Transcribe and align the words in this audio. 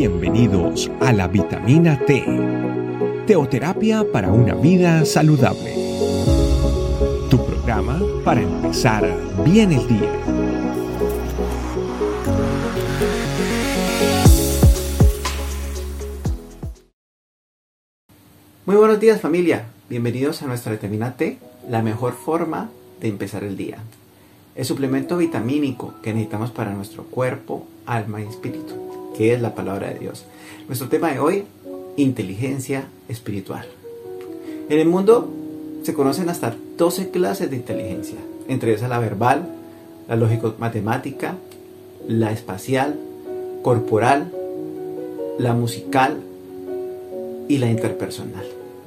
Bienvenidos 0.00 0.90
a 1.00 1.12
la 1.12 1.28
vitamina 1.28 1.98
T, 2.06 2.24
teoterapia 3.26 4.02
para 4.10 4.32
una 4.32 4.54
vida 4.54 5.04
saludable. 5.04 5.74
Tu 7.28 7.36
programa 7.44 8.00
para 8.24 8.40
empezar 8.40 9.06
bien 9.44 9.72
el 9.72 9.86
día. 9.86 10.10
Muy 18.64 18.76
buenos 18.76 18.98
días 19.00 19.20
familia, 19.20 19.66
bienvenidos 19.90 20.40
a 20.40 20.46
nuestra 20.46 20.72
vitamina 20.72 21.18
T, 21.18 21.36
la 21.68 21.82
mejor 21.82 22.14
forma 22.14 22.70
de 23.02 23.08
empezar 23.08 23.44
el 23.44 23.58
día. 23.58 23.76
El 24.54 24.64
suplemento 24.64 25.18
vitamínico 25.18 25.92
que 26.02 26.14
necesitamos 26.14 26.52
para 26.52 26.72
nuestro 26.72 27.04
cuerpo, 27.04 27.66
alma 27.84 28.22
y 28.22 28.24
espíritu 28.24 28.99
que 29.16 29.34
es 29.34 29.40
la 29.40 29.54
palabra 29.54 29.88
de 29.88 29.98
Dios. 29.98 30.24
Nuestro 30.66 30.88
tema 30.88 31.12
de 31.12 31.20
hoy, 31.20 31.44
inteligencia 31.96 32.84
espiritual. 33.08 33.66
En 34.68 34.78
el 34.78 34.88
mundo 34.88 35.28
se 35.82 35.94
conocen 35.94 36.28
hasta 36.28 36.54
12 36.76 37.10
clases 37.10 37.50
de 37.50 37.56
inteligencia, 37.56 38.18
entre 38.48 38.72
esas 38.72 38.88
la 38.88 38.98
verbal, 38.98 39.48
la 40.08 40.16
lógico-matemática, 40.16 41.36
la 42.06 42.32
espacial, 42.32 42.98
corporal, 43.62 44.32
la 45.38 45.54
musical 45.54 46.20
y 47.48 47.58
la 47.58 47.70
interpersonal. 47.70 48.44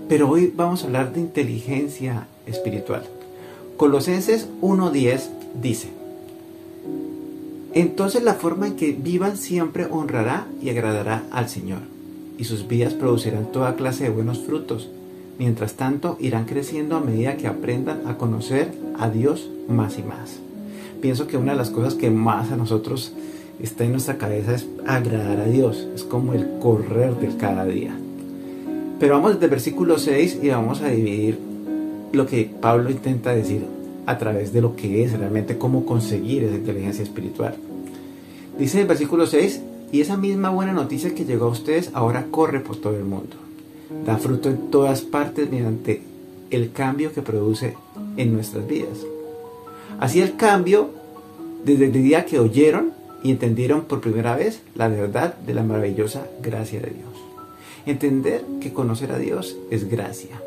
Pero 0.08 0.30
hoy 0.30 0.52
vamos 0.56 0.84
a 0.84 0.86
hablar 0.86 1.14
de 1.14 1.22
inteligencia 1.22 2.28
espiritual. 2.46 3.04
Colosenses 3.78 4.48
1.10 4.62 5.22
dice, 5.62 5.90
entonces 7.74 8.24
la 8.24 8.36
forma 8.36 8.68
en 8.68 8.76
que 8.76 8.92
vivan 8.92 9.38
siempre 9.38 9.88
honrará 9.90 10.46
y 10.62 10.70
agradará 10.70 11.24
al 11.32 11.50
Señor, 11.50 11.80
y 12.38 12.44
sus 12.44 12.68
vidas 12.68 12.94
producirán 12.94 13.52
toda 13.52 13.76
clase 13.76 14.06
de 14.06 14.10
buenos 14.10 14.40
frutos. 14.40 14.90
Mientras 15.40 15.74
tanto, 15.74 16.16
irán 16.20 16.46
creciendo 16.46 16.96
a 16.96 17.00
medida 17.00 17.38
que 17.38 17.48
aprendan 17.48 18.06
a 18.06 18.18
conocer 18.18 18.72
a 19.00 19.10
Dios 19.10 19.50
más 19.68 19.98
y 19.98 20.04
más. 20.04 20.38
Pienso 21.02 21.26
que 21.26 21.38
una 21.38 21.54
de 21.54 21.58
las 21.58 21.72
cosas 21.72 21.96
que 21.96 22.12
más 22.12 22.52
a 22.52 22.56
nosotros 22.56 23.14
está 23.60 23.84
en 23.84 23.92
nuestra 23.92 24.18
cabeza 24.18 24.54
es 24.54 24.68
agradar 24.86 25.40
a 25.40 25.46
Dios, 25.46 25.88
es 25.96 26.04
como 26.04 26.34
el 26.34 26.60
correr 26.60 27.16
de 27.16 27.36
cada 27.38 27.66
día. 27.66 27.96
Pero 29.00 29.16
vamos 29.16 29.34
desde 29.34 29.46
el 29.46 29.52
versículo 29.52 29.98
6 29.98 30.40
y 30.44 30.50
vamos 30.50 30.82
a 30.82 30.90
dividir 30.90 31.40
lo 32.12 32.28
que 32.28 32.50
Pablo 32.62 32.92
intenta 32.92 33.34
decir 33.34 33.66
a 34.06 34.18
través 34.18 34.54
de 34.54 34.62
lo 34.62 34.76
que 34.76 35.04
es 35.04 35.18
realmente 35.18 35.58
cómo 35.58 35.86
conseguir 35.86 36.44
esa 36.44 36.56
inteligencia 36.56 37.04
espiritual. 37.04 37.56
Dice 38.58 38.82
el 38.82 38.88
versículo 38.88 39.26
6, 39.26 39.62
y 39.92 40.02
esa 40.02 40.18
misma 40.18 40.50
buena 40.50 40.74
noticia 40.74 41.14
que 41.14 41.26
llegó 41.26 41.46
a 41.46 41.50
ustedes 41.50 41.92
ahora 41.94 42.26
corre 42.32 42.60
por 42.60 42.78
todo 42.78 42.98
el 42.98 43.04
mundo. 43.04 43.36
Da 44.06 44.18
fruto 44.18 44.50
en 44.50 44.72
todas 44.72 45.02
partes 45.02 45.50
mediante 45.50 46.02
el 46.50 46.72
cambio 46.72 47.14
que 47.14 47.22
produce 47.22 47.76
en 48.18 48.34
nuestras 48.34 48.68
vidas. 48.68 49.00
Así 50.00 50.22
el 50.22 50.36
cambio 50.36 50.90
desde 51.64 51.86
el 51.86 51.94
día 51.94 52.26
que 52.26 52.40
oyeron 52.40 52.92
y 53.24 53.32
entendieron 53.32 53.84
por 53.84 54.02
primera 54.02 54.36
vez 54.36 54.62
la 54.76 54.88
verdad 54.88 55.36
de 55.36 55.54
la 55.54 55.64
maravillosa 55.64 56.28
gracia 56.42 56.80
de 56.82 56.90
Dios. 56.90 57.14
Entender 57.86 58.44
que 58.60 58.74
conocer 58.74 59.12
a 59.12 59.20
Dios 59.20 59.58
es 59.70 59.90
gracia 59.90 60.42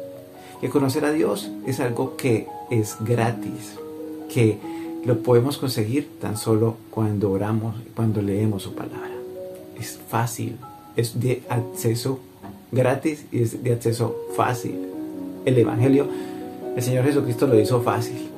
que 0.60 0.70
conocer 0.70 1.04
a 1.04 1.12
Dios 1.12 1.50
es 1.66 1.80
algo 1.80 2.16
que 2.16 2.46
es 2.70 2.96
gratis, 3.00 3.76
que 4.32 4.58
lo 5.04 5.18
podemos 5.18 5.58
conseguir 5.58 6.08
tan 6.20 6.36
solo 6.36 6.76
cuando 6.90 7.30
oramos, 7.30 7.76
cuando 7.94 8.22
leemos 8.22 8.62
su 8.62 8.74
palabra. 8.74 9.10
Es 9.78 9.98
fácil, 10.08 10.56
es 10.96 11.20
de 11.20 11.42
acceso 11.48 12.18
gratis 12.72 13.26
y 13.30 13.42
es 13.42 13.62
de 13.62 13.72
acceso 13.72 14.16
fácil. 14.34 14.76
El 15.44 15.58
Evangelio, 15.58 16.06
el 16.74 16.82
Señor 16.82 17.04
Jesucristo 17.04 17.46
lo 17.46 17.58
hizo 17.60 17.80
fácil. 17.82 18.28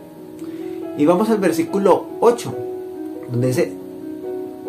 Y 0.98 1.06
vamos 1.06 1.30
al 1.30 1.38
versículo 1.38 2.04
8, 2.20 2.54
donde 3.30 3.46
dice, 3.46 3.72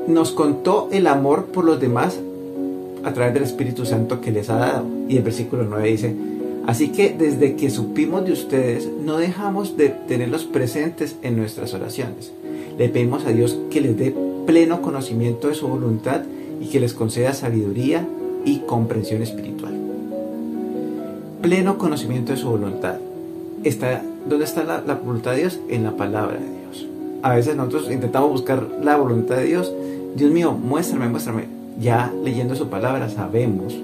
nos 0.08 0.31
contó 0.31 0.90
el 0.92 1.08
amor 1.08 1.46
por 1.46 1.66
los 1.66 1.80
demás 1.81 2.18
a 3.04 3.14
través 3.14 3.34
del 3.34 3.44
Espíritu 3.44 3.86
Santo 3.86 4.22
que 4.22 4.31
les 4.31 4.50
ha 4.50 4.58
dado. 4.58 4.86
Y 5.08 5.18
el 5.18 5.24
versículo 5.24 5.66
9 5.68 5.88
dice, 5.90 6.16
Así 6.69 6.90
que 6.90 7.16
desde 7.18 7.56
que 7.56 7.72
supimos 7.72 8.25
de 8.25 8.31
ustedes, 8.31 8.88
no 9.03 9.18
dejamos 9.18 9.75
de 9.75 9.90
tenerlos 9.90 10.44
presentes 10.44 11.16
en 11.24 11.35
nuestras 11.35 11.74
oraciones. 11.74 12.31
Le 12.78 12.90
pedimos 12.90 13.25
a 13.25 13.31
Dios 13.31 13.57
que 13.72 13.81
les 13.81 13.97
dé 13.97 14.16
pleno 14.46 14.84
conocimiento 14.84 15.47
de 15.47 15.56
su 15.56 15.68
voluntad 15.68 16.22
y 16.62 16.68
que 16.68 16.80
les 16.80 16.94
conceda 16.94 17.34
sabiduría 17.34 18.07
y 18.46 18.59
comprensión 18.68 19.24
espiritual. 19.24 19.74
Pleno 21.41 21.80
conocimiento 21.80 22.34
de 22.34 22.38
su 22.38 22.47
voluntad. 22.47 22.97
¿Dónde 24.30 24.46
está 24.46 24.63
la 24.63 24.94
voluntad 24.94 25.31
de 25.31 25.38
Dios? 25.38 25.59
En 25.69 25.84
la 25.84 25.97
palabra 25.97 26.38
de 26.38 26.46
Dios. 26.46 26.86
A 27.24 27.34
veces 27.34 27.56
nosotros 27.56 27.90
intentamos 27.90 28.30
buscar 28.30 28.68
la 28.84 28.96
voluntad 28.96 29.38
de 29.38 29.46
Dios. 29.46 29.74
Dios 30.16 30.30
mío, 30.30 30.51
muéstrame, 30.51 31.09
muéstrame. 31.09 31.46
Ya 31.81 32.13
leyendo 32.24 32.56
su 32.56 32.69
palabra 32.69 33.09
sabemos 33.09 33.75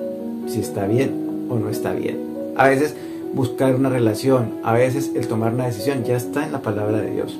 si 0.45 0.59
está 0.59 0.85
bien 0.85 1.47
o 1.49 1.57
no 1.57 1.71
está 1.71 1.91
bien 1.93 2.34
a 2.55 2.67
veces 2.69 2.95
buscar 3.33 3.75
una 3.75 3.89
relación, 3.89 4.53
a 4.63 4.73
veces 4.73 5.11
el 5.13 5.27
tomar 5.27 5.53
una 5.53 5.65
decisión 5.65 6.03
ya 6.03 6.15
está 6.15 6.45
en 6.45 6.53
la 6.53 6.61
palabra 6.61 7.01
de 7.01 7.11
Dios. 7.11 7.37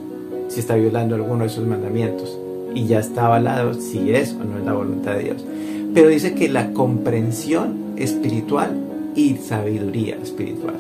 Si 0.50 0.60
está 0.60 0.76
violando 0.76 1.16
alguno 1.16 1.44
de 1.44 1.50
sus 1.50 1.66
mandamientos 1.66 2.38
y 2.74 2.86
ya 2.86 3.00
está 3.00 3.28
avalado 3.28 3.74
si 3.74 4.14
es 4.14 4.34
o 4.34 4.44
no 4.44 4.60
es 4.60 4.66
la 4.66 4.74
voluntad 4.74 5.14
de 5.14 5.24
Dios. 5.24 5.46
Pero 5.94 6.10
dice 6.10 6.36
que 6.36 6.50
la 6.50 6.74
comprensión 6.74 7.94
espiritual 7.96 8.72
y 9.16 9.38
sabiduría 9.38 10.18
espiritual. 10.22 10.76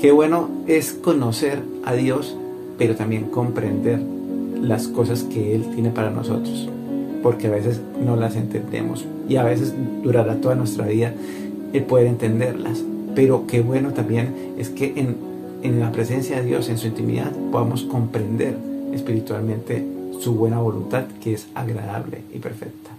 Qué 0.00 0.10
bueno 0.10 0.50
es 0.66 0.92
conocer 0.92 1.60
a 1.84 1.94
Dios, 1.94 2.36
pero 2.76 2.96
también 2.96 3.26
comprender 3.26 4.00
las 4.60 4.88
cosas 4.88 5.22
que 5.22 5.54
Él 5.54 5.64
tiene 5.74 5.90
para 5.90 6.10
nosotros, 6.10 6.68
porque 7.22 7.46
a 7.46 7.50
veces 7.50 7.80
no 8.04 8.16
las 8.16 8.34
entendemos 8.34 9.04
y 9.28 9.36
a 9.36 9.44
veces 9.44 9.72
durará 10.02 10.40
toda 10.40 10.56
nuestra 10.56 10.86
vida 10.86 11.14
el 11.72 11.84
poder 11.84 12.08
entenderlas 12.08 12.82
pero 13.16 13.46
qué 13.46 13.62
bueno 13.62 13.94
también 13.94 14.54
es 14.58 14.68
que 14.68 14.92
en, 14.96 15.16
en 15.62 15.80
la 15.80 15.90
presencia 15.90 16.36
de 16.36 16.44
Dios, 16.44 16.68
en 16.68 16.76
su 16.76 16.86
intimidad, 16.86 17.32
podamos 17.50 17.82
comprender 17.84 18.56
espiritualmente 18.92 19.84
su 20.20 20.34
buena 20.34 20.60
voluntad, 20.60 21.06
que 21.22 21.32
es 21.32 21.48
agradable 21.54 22.22
y 22.32 22.38
perfecta. 22.38 22.90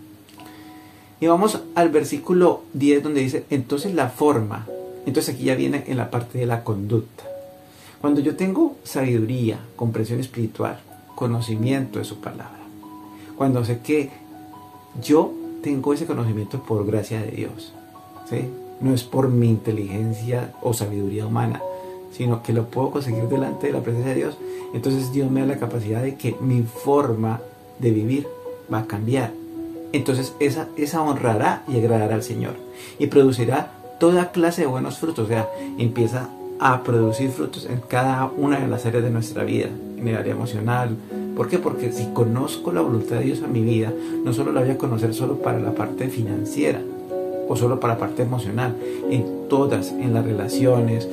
Y 1.22 1.28
vamos 1.28 1.62
al 1.76 1.90
versículo 1.90 2.64
10 2.74 3.04
donde 3.04 3.22
dice, 3.22 3.46
entonces 3.52 3.94
la 3.94 4.10
forma, 4.10 4.68
entonces 5.06 5.36
aquí 5.36 5.46
ya 5.46 5.56
viene 5.56 5.84
en 5.86 5.98
la 5.98 6.10
parte 6.10 6.40
de 6.40 6.48
la 6.48 6.64
conducta. 6.64 7.24
Cuando 8.02 8.20
yo 8.20 8.36
tengo 8.36 8.76
sabiduría, 8.84 9.60
comprensión 9.76 10.20
espiritual, 10.20 10.80
conocimiento 11.16 12.00
de 12.00 12.06
su 12.06 12.20
palabra, 12.20 12.60
cuando 13.36 13.64
sé 13.64 13.80
que 13.80 14.10
yo 15.00 15.32
tengo 15.62 15.94
ese 15.94 16.08
conocimiento 16.08 16.64
por 16.64 16.88
gracia 16.88 17.22
de 17.22 17.32
Dios, 17.32 17.74
¿sí? 18.28 18.50
No 18.80 18.94
es 18.94 19.04
por 19.04 19.30
mi 19.30 19.50
inteligencia 19.50 20.54
o 20.62 20.74
sabiduría 20.74 21.26
humana, 21.26 21.62
sino 22.12 22.44
que 22.44 22.54
lo 22.54 22.66
puedo 22.66 22.92
conseguir 22.92 23.24
delante 23.26 23.68
de 23.68 23.74
la 23.74 23.82
presencia 23.82 24.10
de 24.10 24.16
Dios. 24.16 24.38
Entonces 24.74 25.12
Dios 25.12 25.32
me 25.32 25.42
da 25.42 25.48
la 25.48 25.60
capacidad 25.60 26.02
de 26.02 26.16
que 26.16 26.36
mi 26.42 26.62
forma 26.62 27.42
de 27.80 27.92
vivir 27.92 28.28
va 28.72 28.80
a 28.80 28.88
cambiar. 28.88 29.32
Entonces 29.94 30.34
esa, 30.40 30.68
esa 30.78 31.02
honrará 31.02 31.64
y 31.68 31.78
agradará 31.78 32.16
al 32.16 32.24
Señor 32.24 32.56
y 33.00 33.08
producirá 33.08 33.72
toda 34.00 34.32
clase 34.32 34.62
de 34.62 34.68
buenos 34.68 34.98
frutos. 34.98 35.26
O 35.26 35.28
sea, 35.28 35.50
empieza 35.78 36.30
a 36.60 36.84
producir 36.84 37.30
frutos 37.30 37.68
en 37.70 37.82
cada 37.88 38.26
una 38.26 38.60
de 38.60 38.68
las 38.68 38.86
áreas 38.86 39.04
de 39.04 39.12
nuestra 39.12 39.44
vida, 39.44 39.70
en 39.98 40.08
el 40.08 40.16
área 40.16 40.34
emocional. 40.34 40.96
¿Por 41.36 41.50
qué? 41.50 41.60
Porque 41.60 41.92
si 41.92 42.08
conozco 42.14 42.72
la 42.72 42.82
voluntad 42.82 43.18
de 43.18 43.26
Dios 43.26 43.40
en 43.40 43.52
mi 43.52 43.62
vida, 43.62 43.94
no 44.24 44.34
solo 44.34 44.52
la 44.52 44.62
voy 44.62 44.72
a 44.72 44.78
conocer 44.78 45.14
solo 45.14 45.38
para 45.38 45.60
la 45.60 45.74
parte 45.74 46.10
financiera, 46.10 46.82
o 47.48 47.56
solo 47.56 47.80
para 47.80 47.94
la 47.94 48.00
parte 48.00 48.24
emocional, 48.24 48.76
en 49.10 49.48
todas, 49.50 49.92
en 49.92 50.14
las 50.14 50.26
relaciones, 50.26 51.08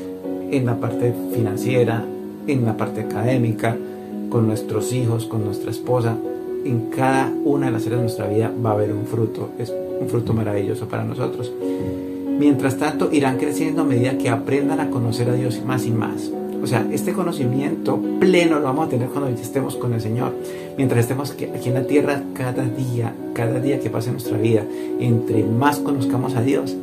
en 0.51 0.67
la 0.67 0.77
parte 0.77 1.13
financiera, 1.33 2.05
en 2.47 2.65
la 2.65 2.77
parte 2.77 3.03
académica, 3.03 3.77
con 4.29 4.47
nuestros 4.47 4.93
hijos, 4.93 5.27
con 5.27 5.45
nuestra 5.45 5.71
esposa, 5.71 6.17
en 6.65 6.91
cada 6.91 7.33
una 7.45 7.67
de 7.67 7.73
las 7.73 7.83
áreas 7.83 8.01
de 8.01 8.05
nuestra 8.05 8.29
vida 8.29 8.53
va 8.65 8.71
a 8.71 8.73
haber 8.75 8.93
un 8.93 9.07
fruto, 9.07 9.51
es 9.59 9.73
un 10.01 10.09
fruto 10.09 10.33
maravilloso 10.33 10.89
para 10.89 11.05
nosotros. 11.05 11.53
Mientras 12.39 12.77
tanto, 12.77 13.11
irán 13.13 13.39
creciendo 13.39 13.83
a 13.83 13.85
medida 13.85 14.19
que 14.19 14.29
aprendan 14.29 14.81
a 14.81 14.91
conocer 14.91 15.31
a 15.31 15.35
Dios 15.35 15.63
más 15.65 15.87
y 15.87 15.91
más. 15.91 16.31
O 16.65 16.67
sea, 16.67 16.89
este 16.91 17.13
conocimiento 17.13 18.01
pleno 18.19 18.59
lo 18.59 18.65
vamos 18.65 18.87
a 18.87 18.89
tener 18.89 19.11
cuando 19.11 19.29
estemos 19.29 19.77
con 19.77 19.93
el 19.93 20.01
Señor. 20.01 20.33
Mientras 20.79 21.01
estemos 21.01 21.31
aquí 21.33 21.69
en 21.69 21.75
la 21.75 21.87
tierra, 21.87 22.23
cada 22.33 22.65
día, 22.65 23.15
cada 23.35 23.61
día 23.61 23.81
que 23.81 23.91
pase 23.91 24.11
nuestra 24.11 24.39
vida, 24.39 24.65
entre 24.99 25.45
más 25.45 25.79
conozcamos 25.79 26.35
a 26.37 26.41
Dios, 26.41 26.75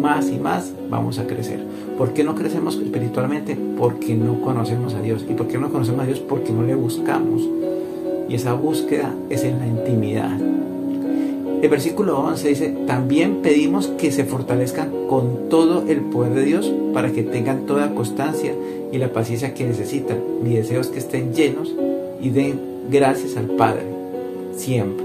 más 0.00 0.30
y 0.30 0.38
más 0.38 0.72
vamos 0.88 1.18
a 1.18 1.26
crecer. 1.26 1.58
¿Por 1.98 2.12
qué 2.12 2.22
no 2.22 2.36
crecemos 2.36 2.76
espiritualmente? 2.76 3.58
Porque 3.76 4.14
no 4.14 4.40
conocemos 4.42 4.94
a 4.94 5.02
Dios. 5.02 5.26
¿Y 5.28 5.34
por 5.34 5.48
qué 5.48 5.58
no 5.58 5.72
conocemos 5.72 6.02
a 6.02 6.06
Dios? 6.06 6.20
Porque 6.20 6.52
no 6.52 6.62
le 6.62 6.76
buscamos. 6.76 7.42
Y 8.28 8.36
esa 8.36 8.54
búsqueda 8.54 9.12
es 9.28 9.42
en 9.42 9.58
la 9.58 9.66
intimidad. 9.66 10.38
El 11.62 11.68
versículo 11.68 12.18
11 12.20 12.48
dice, 12.48 12.74
también 12.86 13.42
pedimos 13.42 13.88
que 13.88 14.12
se 14.12 14.24
fortalezcan 14.24 14.90
con 15.08 15.50
todo 15.50 15.84
el 15.86 16.00
poder 16.00 16.32
de 16.34 16.44
Dios 16.44 16.72
para 16.94 17.12
que 17.12 17.22
tengan 17.22 17.66
toda 17.66 17.94
constancia 17.94 18.54
y 18.90 18.96
la 18.96 19.12
paciencia 19.12 19.52
que 19.52 19.66
necesitan. 19.66 20.18
Mi 20.42 20.54
deseo 20.54 20.80
es 20.80 20.86
que 20.86 20.98
estén 20.98 21.34
llenos 21.34 21.74
y 22.22 22.30
den 22.30 22.58
gracias 22.90 23.36
al 23.36 23.44
Padre, 23.44 23.84
siempre. 24.56 25.04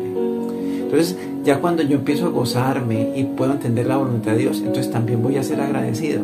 Entonces, 0.83 1.17
ya 1.43 1.59
cuando 1.59 1.83
yo 1.83 1.97
empiezo 1.97 2.27
a 2.27 2.29
gozarme 2.29 3.11
y 3.17 3.25
puedo 3.25 3.51
entender 3.51 3.87
la 3.87 3.97
voluntad 3.97 4.31
de 4.31 4.37
Dios, 4.37 4.59
entonces 4.59 4.89
también 4.89 5.21
voy 5.21 5.35
a 5.35 5.43
ser 5.43 5.59
agradecido. 5.59 6.21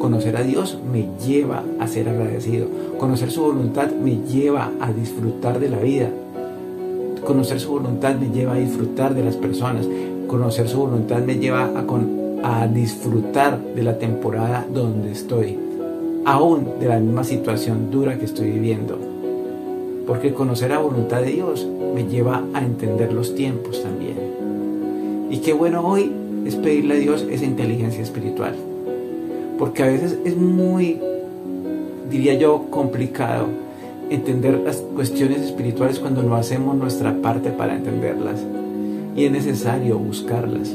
Conocer 0.00 0.36
a 0.36 0.42
Dios 0.42 0.78
me 0.90 1.08
lleva 1.24 1.62
a 1.78 1.86
ser 1.86 2.08
agradecido. 2.08 2.66
Conocer 2.98 3.30
su 3.30 3.42
voluntad 3.42 3.90
me 3.92 4.16
lleva 4.26 4.72
a 4.80 4.92
disfrutar 4.92 5.60
de 5.60 5.70
la 5.70 5.78
vida. 5.78 6.10
Conocer 7.24 7.60
su 7.60 7.70
voluntad 7.70 8.14
me 8.16 8.30
lleva 8.30 8.54
a 8.54 8.58
disfrutar 8.58 9.14
de 9.14 9.22
las 9.22 9.36
personas. 9.36 9.86
Conocer 10.26 10.68
su 10.68 10.78
voluntad 10.78 11.20
me 11.20 11.36
lleva 11.36 11.64
a, 11.64 12.62
a 12.62 12.66
disfrutar 12.66 13.58
de 13.58 13.82
la 13.82 13.98
temporada 13.98 14.66
donde 14.72 15.12
estoy. 15.12 15.58
Aún 16.24 16.78
de 16.80 16.86
la 16.86 16.98
misma 16.98 17.24
situación 17.24 17.90
dura 17.90 18.18
que 18.18 18.24
estoy 18.24 18.50
viviendo. 18.50 18.98
Porque 20.06 20.32
conocer 20.32 20.70
la 20.70 20.78
voluntad 20.78 21.20
de 21.20 21.32
Dios 21.32 21.66
me 21.94 22.04
lleva 22.04 22.42
a 22.54 22.64
entender 22.64 23.12
los 23.12 23.34
tiempos 23.34 23.82
también. 23.82 24.16
Y 25.30 25.38
qué 25.38 25.52
bueno 25.52 25.86
hoy 25.86 26.10
es 26.46 26.56
pedirle 26.56 26.94
a 26.94 26.98
Dios 26.98 27.26
esa 27.30 27.44
inteligencia 27.44 28.02
espiritual. 28.02 28.54
Porque 29.58 29.82
a 29.82 29.86
veces 29.86 30.18
es 30.24 30.36
muy, 30.36 30.98
diría 32.10 32.34
yo, 32.34 32.66
complicado 32.70 33.46
entender 34.10 34.60
las 34.64 34.76
cuestiones 34.76 35.42
espirituales 35.42 35.98
cuando 35.98 36.22
no 36.22 36.34
hacemos 36.34 36.76
nuestra 36.76 37.14
parte 37.22 37.50
para 37.50 37.76
entenderlas. 37.76 38.40
Y 39.16 39.24
es 39.24 39.32
necesario 39.32 39.98
buscarlas. 39.98 40.70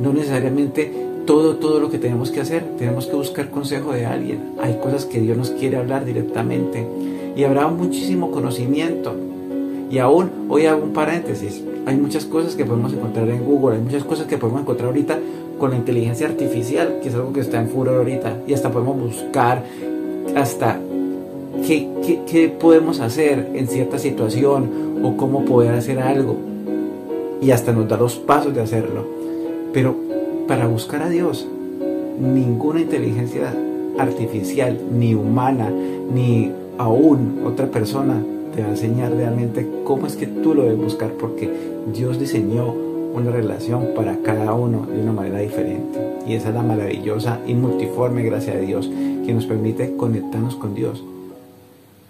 No 0.00 0.12
necesariamente 0.12 0.92
todo, 1.26 1.56
todo 1.56 1.80
lo 1.80 1.90
que 1.90 1.98
tenemos 1.98 2.30
que 2.30 2.40
hacer, 2.40 2.64
tenemos 2.78 3.06
que 3.06 3.16
buscar 3.16 3.50
consejo 3.50 3.92
de 3.92 4.06
alguien. 4.06 4.52
Hay 4.60 4.78
cosas 4.82 5.04
que 5.06 5.20
Dios 5.20 5.36
nos 5.36 5.50
quiere 5.50 5.76
hablar 5.76 6.04
directamente. 6.04 6.86
Y 7.36 7.44
habrá 7.44 7.66
muchísimo 7.68 8.30
conocimiento. 8.30 9.14
Y 9.90 9.98
aún, 9.98 10.30
hoy 10.48 10.66
hago 10.66 10.82
un 10.82 10.92
paréntesis, 10.92 11.62
hay 11.86 11.96
muchas 11.96 12.24
cosas 12.24 12.56
que 12.56 12.64
podemos 12.64 12.92
encontrar 12.92 13.28
en 13.28 13.44
Google, 13.44 13.76
hay 13.76 13.82
muchas 13.82 14.02
cosas 14.02 14.26
que 14.26 14.36
podemos 14.36 14.62
encontrar 14.62 14.88
ahorita 14.88 15.18
con 15.58 15.70
la 15.70 15.76
inteligencia 15.76 16.26
artificial, 16.26 16.98
que 17.00 17.08
es 17.08 17.14
algo 17.14 17.32
que 17.32 17.40
está 17.40 17.60
en 17.60 17.68
furor 17.68 17.98
ahorita, 17.98 18.42
y 18.48 18.52
hasta 18.52 18.70
podemos 18.72 18.98
buscar 19.00 19.62
hasta 20.34 20.80
qué, 21.66 22.56
podemos 22.60 23.00
hacer 23.00 23.50
en 23.54 23.66
cierta 23.66 23.98
situación 23.98 25.00
o 25.02 25.16
cómo 25.16 25.44
poder 25.44 25.74
hacer 25.74 25.98
algo. 25.98 26.36
Y 27.40 27.50
hasta 27.50 27.72
nos 27.72 27.88
da 27.88 27.96
los 27.96 28.16
pasos 28.16 28.54
de 28.54 28.62
hacerlo. 28.62 29.04
Pero 29.72 29.96
para 30.46 30.66
buscar 30.66 31.02
a 31.02 31.08
Dios, 31.08 31.46
ninguna 32.20 32.80
inteligencia 32.80 33.52
artificial, 33.98 34.78
ni 34.92 35.14
humana, 35.14 35.70
ni 35.70 36.52
aún 36.78 37.42
otra 37.44 37.66
persona 37.66 38.22
te 38.54 38.62
va 38.62 38.68
a 38.68 38.70
enseñar 38.70 39.12
realmente 39.12 39.66
cómo 39.84 40.06
es 40.06 40.16
que 40.16 40.26
tú 40.26 40.54
lo 40.54 40.62
debes 40.62 40.78
buscar, 40.78 41.10
porque 41.12 41.50
Dios 41.92 42.18
diseñó 42.18 42.72
una 43.14 43.30
relación 43.30 43.88
para 43.94 44.18
cada 44.18 44.54
uno 44.54 44.86
de 44.86 45.02
una 45.02 45.12
manera 45.12 45.40
diferente. 45.40 45.98
Y 46.26 46.34
esa 46.34 46.50
es 46.50 46.54
la 46.54 46.62
maravillosa 46.62 47.40
y 47.46 47.54
multiforme 47.54 48.22
gracia 48.22 48.54
de 48.54 48.66
Dios 48.66 48.90
que 49.24 49.32
nos 49.32 49.46
permite 49.46 49.96
conectarnos 49.96 50.56
con 50.56 50.74
Dios 50.74 51.02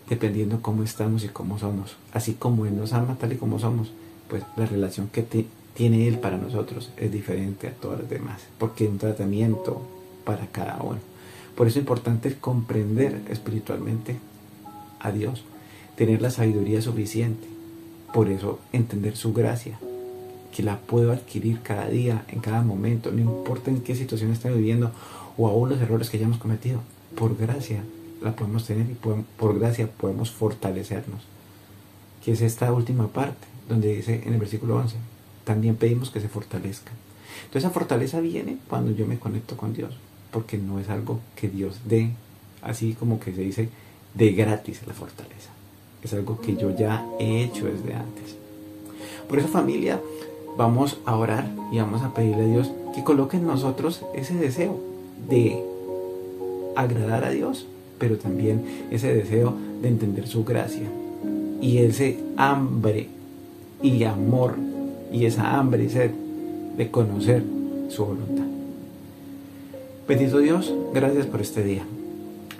dependiendo 0.08 0.62
cómo 0.62 0.82
estamos 0.82 1.24
y 1.24 1.28
cómo 1.28 1.58
somos. 1.58 1.96
Así 2.12 2.34
como 2.34 2.66
Él 2.66 2.76
nos 2.76 2.92
ama 2.92 3.16
tal 3.18 3.32
y 3.32 3.36
como 3.36 3.58
somos, 3.58 3.90
pues 4.28 4.42
la 4.56 4.66
relación 4.66 5.08
que 5.08 5.26
tiene 5.74 6.08
Él 6.08 6.18
para 6.18 6.36
nosotros 6.36 6.90
es 6.96 7.12
diferente 7.12 7.68
a 7.68 7.72
todas 7.72 8.00
las 8.00 8.10
demás, 8.10 8.42
porque 8.58 8.84
hay 8.84 8.90
un 8.90 8.98
tratamiento 8.98 9.82
para 10.24 10.46
cada 10.46 10.82
uno. 10.82 10.98
Por 11.56 11.66
eso 11.66 11.78
es 11.78 11.82
importante 11.82 12.34
comprender 12.34 13.22
espiritualmente 13.30 14.16
a 15.00 15.10
Dios, 15.10 15.42
tener 15.96 16.20
la 16.20 16.30
sabiduría 16.30 16.82
suficiente, 16.82 17.46
por 18.12 18.28
eso 18.28 18.60
entender 18.72 19.16
su 19.16 19.32
gracia, 19.32 19.78
que 20.54 20.62
la 20.62 20.78
puedo 20.78 21.12
adquirir 21.12 21.60
cada 21.62 21.88
día, 21.88 22.24
en 22.28 22.40
cada 22.40 22.62
momento, 22.62 23.10
no 23.10 23.20
importa 23.20 23.70
en 23.70 23.82
qué 23.82 23.94
situación 23.94 24.32
esté 24.32 24.50
viviendo 24.50 24.90
o 25.36 25.48
aún 25.48 25.68
los 25.68 25.80
errores 25.80 26.08
que 26.08 26.16
hayamos 26.16 26.38
cometido, 26.38 26.80
por 27.14 27.36
gracia 27.36 27.82
la 28.20 28.34
podemos 28.34 28.64
tener 28.66 28.90
y 28.90 28.94
por 28.94 29.58
gracia 29.58 29.88
podemos 29.88 30.30
fortalecernos. 30.30 31.22
Que 32.24 32.32
es 32.32 32.40
esta 32.40 32.72
última 32.72 33.08
parte, 33.08 33.46
donde 33.68 33.94
dice 33.94 34.22
en 34.24 34.32
el 34.32 34.40
versículo 34.40 34.76
11, 34.76 34.96
también 35.44 35.76
pedimos 35.76 36.10
que 36.10 36.20
se 36.20 36.28
fortalezcan. 36.28 36.94
Entonces 37.44 37.64
esa 37.64 37.70
fortaleza 37.70 38.20
viene 38.20 38.58
cuando 38.68 38.92
yo 38.92 39.06
me 39.06 39.18
conecto 39.18 39.56
con 39.56 39.72
Dios, 39.72 39.94
porque 40.32 40.58
no 40.58 40.80
es 40.80 40.88
algo 40.88 41.20
que 41.34 41.48
Dios 41.48 41.80
dé, 41.84 42.10
así 42.62 42.94
como 42.94 43.20
que 43.20 43.34
se 43.34 43.42
dice 43.42 43.68
de 44.14 44.32
gratis 44.32 44.80
la 44.86 44.94
fortaleza. 44.94 45.50
Es 46.02 46.12
algo 46.14 46.40
que 46.40 46.56
yo 46.56 46.74
ya 46.76 47.06
he 47.18 47.42
hecho 47.42 47.66
desde 47.66 47.94
antes. 47.94 48.36
Por 49.28 49.38
eso 49.38 49.48
familia, 49.48 50.00
vamos 50.56 50.98
a 51.04 51.16
orar 51.16 51.48
y 51.72 51.78
vamos 51.78 52.02
a 52.02 52.14
pedirle 52.14 52.44
a 52.44 52.48
Dios 52.48 52.70
que 52.94 53.04
coloque 53.04 53.36
en 53.36 53.46
nosotros 53.46 54.02
ese 54.14 54.34
deseo 54.34 54.80
de 55.28 55.62
agradar 56.76 57.24
a 57.24 57.30
Dios 57.30 57.66
pero 57.98 58.16
también 58.16 58.62
ese 58.90 59.14
deseo 59.14 59.54
de 59.82 59.88
entender 59.88 60.26
su 60.26 60.44
gracia 60.44 60.88
y 61.60 61.78
ese 61.78 62.18
hambre 62.36 63.08
y 63.82 64.04
amor 64.04 64.54
y 65.12 65.24
esa 65.24 65.58
hambre 65.58 65.84
y 65.84 65.88
sed 65.88 66.10
de 66.76 66.90
conocer 66.90 67.42
su 67.88 68.04
voluntad. 68.04 68.44
Bendito 70.08 70.38
Dios, 70.38 70.72
gracias 70.94 71.26
por 71.26 71.40
este 71.40 71.64
día. 71.64 71.82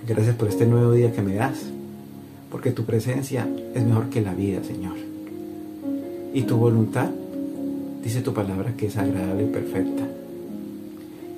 Gracias 0.07 0.37
por 0.37 0.49
este 0.49 0.67
nuevo 0.67 0.93
día 0.93 1.13
que 1.13 1.23
me 1.23 1.35
das, 1.35 1.65
porque 2.51 2.71
tu 2.71 2.85
presencia 2.85 3.49
es 3.75 3.85
mejor 3.85 4.09
que 4.09 4.21
la 4.21 4.35
vida, 4.35 4.63
Señor. 4.63 4.97
Y 6.33 6.43
tu 6.43 6.57
voluntad, 6.57 7.11
dice 8.03 8.21
tu 8.21 8.33
palabra, 8.33 8.75
que 8.77 8.87
es 8.87 8.97
agradable 8.97 9.45
y 9.45 9.49
perfecta. 9.49 10.07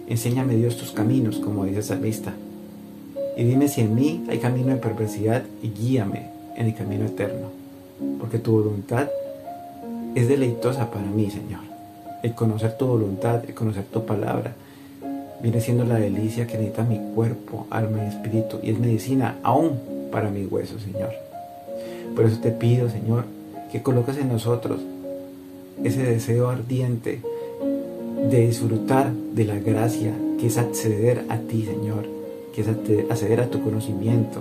Enséñame 0.07 0.57
Dios 0.57 0.77
tus 0.77 0.93
caminos, 0.93 1.39
como 1.39 1.65
dice 1.65 1.79
el 1.79 1.85
salmista, 1.85 2.35
y 3.39 3.45
dime 3.45 3.69
si 3.69 3.83
en 3.83 3.95
mí 3.95 4.25
hay 4.29 4.39
camino 4.39 4.71
de 4.71 4.81
perversidad 4.81 5.45
y 5.63 5.69
guíame 5.69 6.27
en 6.57 6.67
el 6.67 6.75
camino 6.75 7.07
eterno, 7.07 7.47
porque 8.19 8.41
tu 8.41 8.51
voluntad 8.51 9.09
es 10.17 10.27
deleitosa 10.27 10.91
para 10.91 11.05
mí, 11.05 11.31
Señor. 11.31 11.61
El 12.25 12.35
conocer 12.35 12.77
tu 12.77 12.87
voluntad, 12.87 13.45
el 13.47 13.55
conocer 13.55 13.85
tu 13.85 14.05
palabra, 14.05 14.55
viene 15.41 15.61
siendo 15.61 15.85
la 15.85 16.01
delicia 16.01 16.49
que 16.49 16.59
necesita 16.59 16.83
mi 16.83 16.99
cuerpo, 17.15 17.69
alma 17.71 17.99
y 18.05 18.09
espíritu, 18.09 18.59
y 18.61 18.73
es 18.73 18.79
medicina 18.81 19.37
aún 19.45 19.79
para 20.11 20.31
mi 20.31 20.45
hueso, 20.45 20.81
Señor. 20.81 21.13
Por 22.17 22.25
eso 22.25 22.41
te 22.41 22.51
pido, 22.51 22.91
Señor, 22.91 23.25
que 23.71 23.85
coloques 23.85 24.17
en 24.17 24.31
nosotros 24.31 24.81
ese 25.85 26.03
deseo 26.03 26.49
ardiente 26.49 27.21
de 28.33 28.47
disfrutar 28.49 29.13
de 29.13 29.45
la 29.45 29.61
gracia 29.61 30.13
que 30.41 30.49
es 30.49 30.59
acceder 30.59 31.25
a 31.29 31.39
ti, 31.39 31.65
Señor 31.65 32.18
que 32.59 32.63
es 32.63 33.11
acceder 33.11 33.41
a 33.41 33.47
tu 33.47 33.63
conocimiento, 33.63 34.41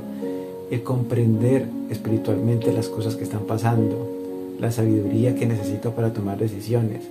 el 0.72 0.82
comprender 0.82 1.68
espiritualmente 1.92 2.74
las 2.74 2.90
cosas 2.90 3.16
que 3.16 3.24
están 3.24 3.42
pasando, 3.42 4.10
la 4.60 4.72
sabiduría 4.72 5.36
que 5.36 5.46
necesito 5.46 5.92
para 5.92 6.14
tomar 6.14 6.40
decisiones. 6.40 7.04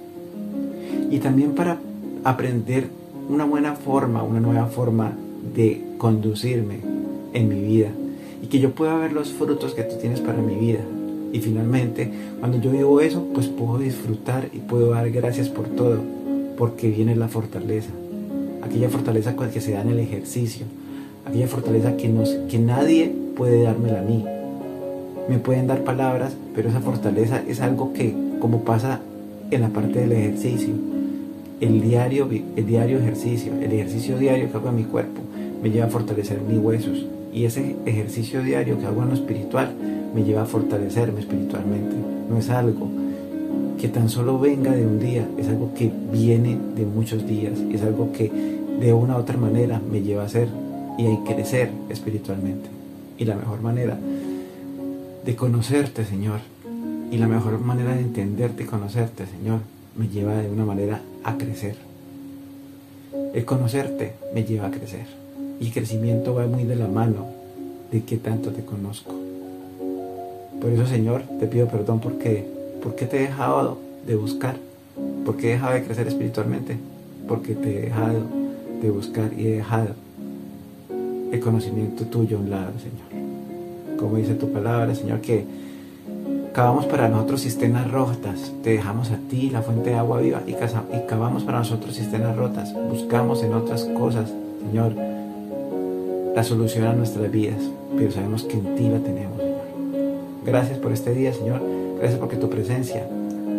Y 1.08 1.18
también 1.18 1.52
para 1.52 1.78
aprender 2.24 2.88
una 3.28 3.44
buena 3.44 3.76
forma, 3.76 4.24
una 4.24 4.40
nueva 4.40 4.66
forma 4.66 5.12
de 5.54 5.80
conducirme 5.96 6.78
en 7.32 7.48
mi 7.48 7.60
vida. 7.60 7.90
Y 8.42 8.48
que 8.48 8.58
yo 8.58 8.72
pueda 8.72 8.96
ver 8.96 9.12
los 9.12 9.32
frutos 9.32 9.74
que 9.74 9.84
tú 9.84 9.94
tienes 10.00 10.20
para 10.20 10.42
mi 10.42 10.56
vida. 10.56 10.80
Y 11.32 11.38
finalmente, 11.38 12.10
cuando 12.40 12.60
yo 12.60 12.72
vivo 12.72 13.00
eso, 13.00 13.24
pues 13.32 13.46
puedo 13.46 13.78
disfrutar 13.78 14.48
y 14.52 14.58
puedo 14.58 14.90
dar 14.90 15.08
gracias 15.10 15.48
por 15.50 15.68
todo, 15.68 16.00
porque 16.58 16.90
viene 16.90 17.14
la 17.14 17.28
fortaleza, 17.28 17.90
aquella 18.62 18.88
fortaleza 18.88 19.36
que 19.36 19.60
se 19.60 19.72
da 19.72 19.82
en 19.82 19.90
el 19.90 20.00
ejercicio, 20.00 20.66
aquella 21.26 21.48
fortaleza 21.48 21.96
que, 21.96 22.08
nos, 22.08 22.30
que 22.48 22.58
nadie 22.58 23.12
puede 23.36 23.62
dármela 23.62 24.00
a 24.00 24.02
mí. 24.02 24.24
Me 25.28 25.38
pueden 25.38 25.66
dar 25.66 25.82
palabras, 25.82 26.36
pero 26.54 26.68
esa 26.68 26.80
fortaleza 26.80 27.42
es 27.46 27.60
algo 27.60 27.92
que, 27.92 28.14
como 28.40 28.62
pasa 28.62 29.00
en 29.50 29.60
la 29.60 29.68
parte 29.68 30.00
del 30.00 30.12
ejercicio, 30.12 30.74
el 31.60 31.80
diario, 31.80 32.28
el 32.30 32.66
diario 32.66 32.98
ejercicio, 32.98 33.52
el 33.60 33.72
ejercicio 33.72 34.18
diario 34.18 34.50
que 34.50 34.56
hago 34.56 34.68
en 34.68 34.76
mi 34.76 34.84
cuerpo, 34.84 35.20
me 35.62 35.70
lleva 35.70 35.86
a 35.86 35.90
fortalecer 35.90 36.40
mis 36.40 36.58
huesos. 36.58 37.06
Y 37.32 37.44
ese 37.44 37.76
ejercicio 37.86 38.42
diario 38.42 38.78
que 38.78 38.86
hago 38.86 39.02
en 39.02 39.08
lo 39.08 39.14
espiritual 39.14 39.72
me 40.14 40.22
lleva 40.22 40.42
a 40.42 40.46
fortalecerme 40.46 41.20
espiritualmente. 41.20 41.96
No 42.30 42.38
es 42.38 42.48
algo 42.50 42.88
que 43.80 43.88
tan 43.88 44.08
solo 44.08 44.38
venga 44.38 44.72
de 44.72 44.86
un 44.86 45.00
día, 45.00 45.26
es 45.36 45.48
algo 45.48 45.72
que 45.74 45.90
viene 46.12 46.56
de 46.76 46.86
muchos 46.86 47.26
días, 47.26 47.52
es 47.72 47.82
algo 47.82 48.12
que 48.12 48.30
de 48.80 48.92
una 48.92 49.16
u 49.16 49.20
otra 49.20 49.36
manera 49.36 49.80
me 49.90 50.02
lleva 50.02 50.24
a 50.24 50.28
ser 50.28 50.48
y 50.98 51.06
hay 51.06 51.18
crecer 51.18 51.70
espiritualmente. 51.88 52.68
Y 53.18 53.24
la 53.24 53.36
mejor 53.36 53.60
manera 53.60 53.98
de 55.24 55.36
conocerte, 55.36 56.04
Señor, 56.04 56.40
y 57.10 57.18
la 57.18 57.28
mejor 57.28 57.58
manera 57.60 57.94
de 57.94 58.00
entenderte 58.00 58.64
y 58.64 58.66
conocerte, 58.66 59.26
Señor, 59.26 59.60
me 59.96 60.08
lleva 60.08 60.34
de 60.36 60.50
una 60.50 60.64
manera 60.64 61.00
a 61.24 61.36
crecer. 61.36 61.76
El 63.34 63.44
conocerte 63.44 64.14
me 64.34 64.44
lleva 64.44 64.68
a 64.68 64.70
crecer. 64.70 65.06
Y 65.60 65.66
el 65.66 65.72
crecimiento 65.72 66.34
va 66.34 66.46
muy 66.46 66.64
de 66.64 66.76
la 66.76 66.88
mano 66.88 67.26
de 67.90 68.02
que 68.02 68.16
tanto 68.16 68.50
te 68.50 68.64
conozco. 68.64 69.14
Por 70.60 70.70
eso, 70.70 70.86
Señor, 70.86 71.22
te 71.38 71.46
pido 71.46 71.68
perdón 71.68 72.00
porque, 72.00 72.46
porque 72.82 73.06
te 73.06 73.18
he 73.18 73.20
dejado 73.22 73.78
de 74.06 74.16
buscar, 74.16 74.56
porque 75.24 75.48
he 75.48 75.52
dejado 75.52 75.74
de 75.74 75.84
crecer 75.84 76.08
espiritualmente, 76.08 76.76
porque 77.28 77.54
te 77.54 77.78
he 77.78 77.82
dejado 77.82 78.20
de 78.82 78.90
buscar 78.90 79.32
y 79.36 79.46
he 79.46 79.50
dejado 79.56 79.88
el 81.32 81.40
conocimiento 81.40 82.04
tuyo 82.04 82.38
a 82.38 82.40
un 82.40 82.50
lado, 82.50 82.72
Señor. 82.78 83.26
Como 83.98 84.16
dice 84.16 84.34
tu 84.34 84.52
palabra, 84.52 84.94
Señor, 84.94 85.20
que 85.20 85.44
cavamos 86.52 86.86
para 86.86 87.08
nosotros 87.08 87.42
cisternas 87.42 87.90
rotas, 87.90 88.52
te 88.62 88.70
dejamos 88.70 89.10
a 89.10 89.18
ti 89.28 89.50
la 89.50 89.62
fuente 89.62 89.90
de 89.90 89.96
agua 89.96 90.20
viva 90.20 90.42
y, 90.46 90.54
cavamos 91.06 91.44
para 91.44 91.58
nosotros 91.58 91.96
cisternas 91.96 92.36
rotas, 92.36 92.74
buscamos 92.90 93.42
en 93.42 93.54
otras 93.54 93.84
cosas, 93.84 94.32
Señor, 94.60 94.92
la 96.34 96.42
solución 96.42 96.86
a 96.86 96.92
nuestras 96.92 97.30
vidas, 97.30 97.60
pero 97.96 98.10
sabemos 98.10 98.44
que 98.44 98.54
en 98.54 98.74
ti 98.74 98.88
la 98.88 98.98
tenemos, 98.98 99.38
Señor. 99.38 99.56
Gracias 100.44 100.78
por 100.78 100.92
este 100.92 101.14
día, 101.14 101.32
Señor. 101.32 101.60
Gracias 101.98 102.18
porque 102.20 102.36
tu 102.36 102.48
presencia 102.48 103.06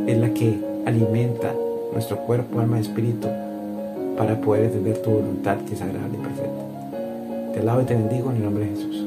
es 0.08 0.18
la 0.18 0.34
que 0.34 0.60
alimenta 0.86 1.54
nuestro 1.92 2.18
cuerpo, 2.18 2.60
alma 2.60 2.78
y 2.78 2.82
espíritu 2.82 3.28
para 4.18 4.40
poder 4.42 4.66
entender 4.66 5.02
tu 5.02 5.12
voluntad 5.12 5.58
que 5.68 5.76
es 5.76 5.82
agradable 5.82 6.18
y 6.18 6.22
perfecta. 6.22 6.47
Te 7.58 7.64
alabo 7.64 7.82
y 7.82 7.86
te 7.86 7.96
bendigo 7.96 8.30
en 8.30 8.36
el 8.36 8.44
nombre 8.44 8.66
de 8.66 8.70
Jesús. 8.70 9.04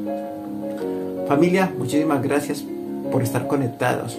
Familia, 1.28 1.73
muchísimas 1.78 2.21
gracias 2.21 2.64
por 3.12 3.23
estar 3.23 3.47
conectados 3.47 4.19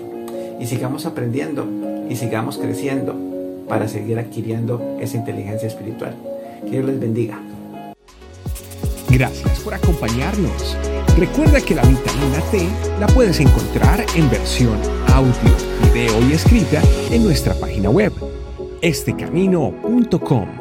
y 0.58 0.68
sigamos 0.68 1.06
aprendiendo 1.06 1.66
y 2.10 2.16
sigamos 2.16 2.58
creciendo 2.58 3.14
para 3.68 3.90
seguir 3.90 4.18
adquiriendo 4.20 4.98
esa 5.02 5.18
inteligencia 5.18 5.68
espiritual. 5.68 6.16
Que 6.64 6.70
Dios 6.70 6.86
les 6.86 6.98
bendiga. 6.98 7.42
Gracias 9.10 9.60
por 9.60 9.74
acompañarnos. 9.74 10.78
Recuerda 11.18 11.60
que 11.60 11.76
la 11.76 11.82
vitamina 11.82 12.40
T 12.52 12.70
la 13.02 13.08
puedes 13.08 13.38
encontrar 13.42 14.06
en 14.16 14.30
versión 14.30 14.80
audio, 15.08 15.34
video 15.94 16.30
y 16.30 16.32
escrita 16.32 16.82
en 17.12 17.26
nuestra 17.26 17.54
página 17.56 17.90
web, 17.90 18.14
estecamino.com. 18.82 20.61